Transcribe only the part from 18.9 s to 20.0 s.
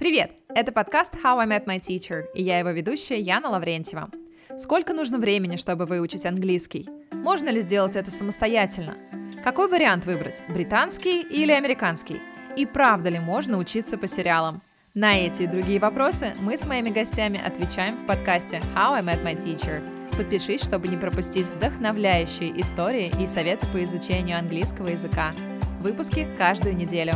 I Met My Teacher.